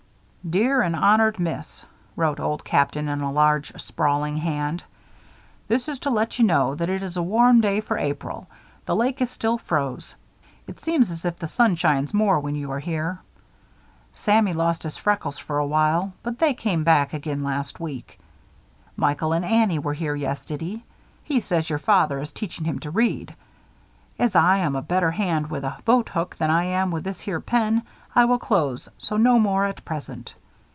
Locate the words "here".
12.79-13.19, 19.93-20.15, 27.21-27.39